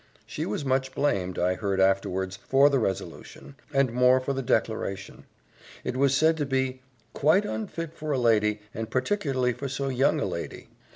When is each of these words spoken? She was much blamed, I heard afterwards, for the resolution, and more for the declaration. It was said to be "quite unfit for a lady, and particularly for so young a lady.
She 0.25 0.47
was 0.47 0.65
much 0.65 0.95
blamed, 0.95 1.37
I 1.37 1.53
heard 1.53 1.79
afterwards, 1.79 2.37
for 2.47 2.71
the 2.71 2.79
resolution, 2.79 3.53
and 3.71 3.93
more 3.93 4.19
for 4.19 4.33
the 4.33 4.41
declaration. 4.41 5.25
It 5.83 5.95
was 5.95 6.17
said 6.17 6.37
to 6.37 6.45
be 6.47 6.81
"quite 7.13 7.45
unfit 7.45 7.93
for 7.93 8.11
a 8.11 8.17
lady, 8.17 8.61
and 8.73 8.89
particularly 8.89 9.53
for 9.53 9.69
so 9.69 9.89
young 9.89 10.19
a 10.19 10.25
lady. 10.25 10.69